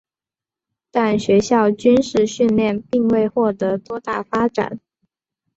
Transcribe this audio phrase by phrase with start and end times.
[0.89, 4.79] 但学校军事训练并未获得多大发展。